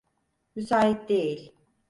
[0.55, 1.53] Müsait değil.